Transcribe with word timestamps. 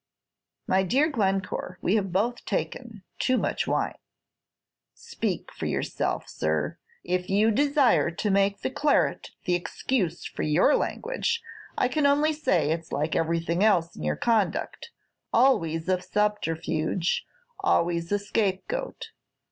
"My 0.65 0.81
dear 0.81 1.11
Glencore, 1.11 1.77
we 1.83 1.93
have 1.93 2.11
both 2.11 2.43
taken 2.45 3.03
too 3.19 3.37
much 3.37 3.67
wine." 3.67 3.99
"Speak 4.95 5.53
for 5.53 5.67
yourself, 5.67 6.27
sir. 6.27 6.79
If 7.03 7.29
you 7.29 7.51
desire 7.51 8.09
to 8.09 8.31
make 8.31 8.61
the 8.61 8.71
claret 8.71 9.29
the 9.45 9.53
excuse 9.53 10.25
for 10.25 10.41
your 10.41 10.75
language, 10.75 11.43
I 11.77 11.87
can 11.87 12.07
only 12.07 12.33
say 12.33 12.71
it's 12.71 12.91
like 12.91 13.15
everything 13.15 13.63
else 13.63 13.95
in 13.95 14.01
your 14.01 14.15
conduct, 14.15 14.89
always 15.31 15.87
a 15.87 16.01
subterfuge, 16.01 17.23
always 17.59 18.11
a 18.11 18.17
scapegoat. 18.17 19.11